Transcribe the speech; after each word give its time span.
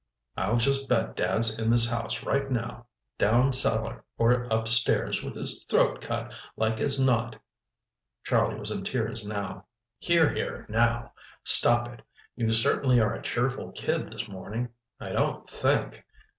I'll 0.35 0.57
just 0.57 0.89
bet 0.89 1.15
Dad's 1.15 1.59
in 1.59 1.69
this 1.69 1.87
house 1.87 2.23
right 2.23 2.49
now. 2.49 2.87
Down 3.19 3.53
cellar 3.53 4.03
or 4.17 4.45
upstairs, 4.45 5.23
with 5.23 5.35
his 5.35 5.63
throat 5.65 6.01
cut, 6.01 6.33
like 6.57 6.79
as 6.79 6.99
not!" 6.99 7.35
Charlie 8.23 8.59
was 8.59 8.71
in 8.71 8.83
tears 8.83 9.23
now. 9.27 9.67
"Here, 9.99 10.33
here, 10.33 10.65
now! 10.69 11.13
Stop 11.43 11.87
it! 11.93 12.01
You 12.35 12.51
certainly 12.51 12.99
are 12.99 13.13
a 13.13 13.21
cheerful 13.21 13.73
kid 13.73 14.11
this 14.11 14.27
morning—I 14.27 15.09
don't 15.11 15.47
think!" 15.47 16.03